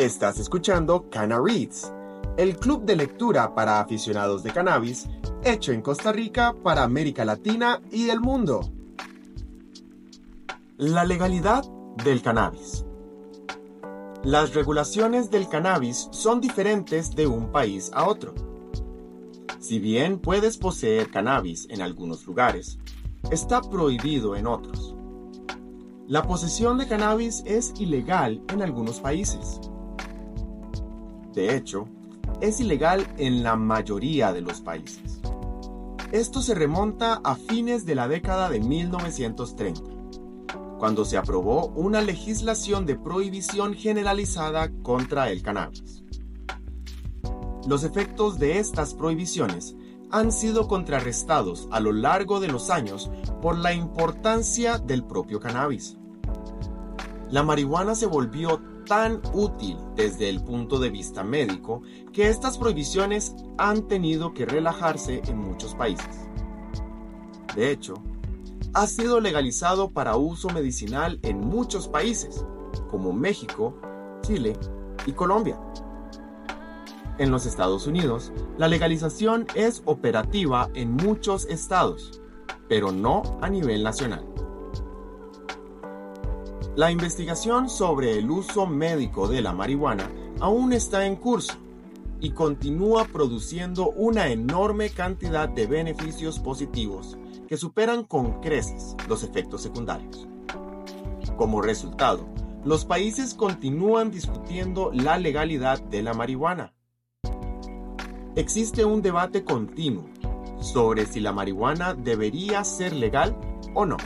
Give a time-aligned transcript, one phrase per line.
[0.00, 1.92] Estás escuchando Cana Reads,
[2.38, 5.06] el club de lectura para aficionados de cannabis,
[5.44, 8.62] hecho en Costa Rica para América Latina y el mundo.
[10.78, 11.66] La legalidad
[12.02, 12.86] del cannabis.
[14.24, 18.32] Las regulaciones del cannabis son diferentes de un país a otro.
[19.58, 22.78] Si bien puedes poseer cannabis en algunos lugares,
[23.30, 24.96] está prohibido en otros.
[26.08, 29.60] La posesión de cannabis es ilegal en algunos países.
[31.34, 31.88] De hecho,
[32.40, 35.20] es ilegal en la mayoría de los países.
[36.12, 39.80] Esto se remonta a fines de la década de 1930,
[40.78, 46.02] cuando se aprobó una legislación de prohibición generalizada contra el cannabis.
[47.68, 49.76] Los efectos de estas prohibiciones
[50.10, 53.10] han sido contrarrestados a lo largo de los años
[53.40, 55.96] por la importancia del propio cannabis
[57.30, 63.34] la marihuana se volvió tan útil desde el punto de vista médico que estas prohibiciones
[63.58, 66.28] han tenido que relajarse en muchos países.
[67.54, 67.94] De hecho,
[68.74, 72.44] ha sido legalizado para uso medicinal en muchos países,
[72.88, 73.74] como México,
[74.22, 74.56] Chile
[75.06, 75.58] y Colombia.
[77.18, 82.22] En los Estados Unidos, la legalización es operativa en muchos estados,
[82.68, 84.29] pero no a nivel nacional.
[86.80, 91.52] La investigación sobre el uso médico de la marihuana aún está en curso
[92.22, 99.60] y continúa produciendo una enorme cantidad de beneficios positivos que superan con creces los efectos
[99.60, 100.26] secundarios.
[101.36, 102.26] Como resultado,
[102.64, 106.72] los países continúan discutiendo la legalidad de la marihuana.
[108.36, 110.06] Existe un debate continuo
[110.62, 113.36] sobre si la marihuana debería ser legal
[113.74, 113.98] o no.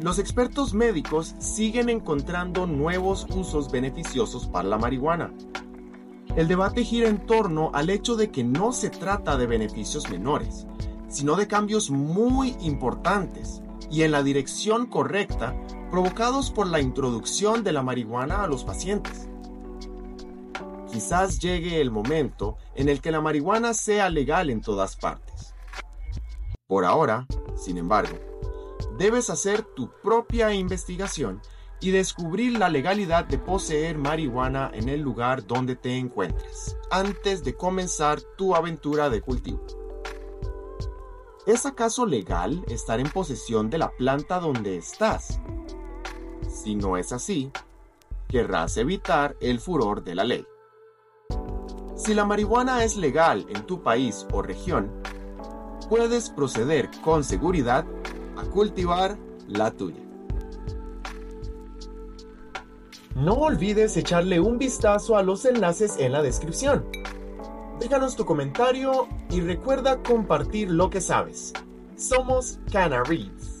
[0.00, 5.32] Los expertos médicos siguen encontrando nuevos usos beneficiosos para la marihuana.
[6.36, 10.66] El debate gira en torno al hecho de que no se trata de beneficios menores,
[11.08, 15.54] sino de cambios muy importantes y en la dirección correcta
[15.90, 19.30] provocados por la introducción de la marihuana a los pacientes.
[20.92, 25.54] Quizás llegue el momento en el que la marihuana sea legal en todas partes.
[26.66, 27.26] Por ahora,
[27.56, 28.16] sin embargo,
[28.98, 31.40] debes hacer tu propia investigación
[31.80, 37.54] y descubrir la legalidad de poseer marihuana en el lugar donde te encuentres, antes de
[37.54, 39.64] comenzar tu aventura de cultivo.
[41.46, 45.38] ¿Es acaso legal estar en posesión de la planta donde estás?
[46.48, 47.52] Si no es así,
[48.26, 50.46] querrás evitar el furor de la ley.
[51.94, 54.90] Si la marihuana es legal en tu país o región,
[55.88, 57.86] puedes proceder con seguridad
[58.36, 60.02] a cultivar la tuya.
[63.14, 66.84] No olvides echarle un vistazo a los enlaces en la descripción.
[67.80, 71.54] Déjanos tu comentario y recuerda compartir lo que sabes.
[71.96, 73.55] Somos Cana Reads.